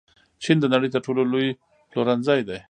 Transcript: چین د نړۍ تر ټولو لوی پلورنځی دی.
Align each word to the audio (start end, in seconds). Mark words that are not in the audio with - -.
چین 0.43 0.57
د 0.61 0.65
نړۍ 0.73 0.89
تر 0.93 0.99
ټولو 1.05 1.21
لوی 1.31 1.47
پلورنځی 1.91 2.41
دی. 2.47 2.57